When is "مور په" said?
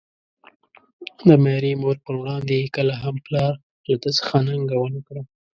1.81-2.11